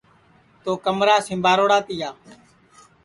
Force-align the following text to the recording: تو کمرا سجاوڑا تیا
تو 0.63 0.71
کمرا 0.85 1.17
سجاوڑا 1.27 1.77
تیا 1.87 2.09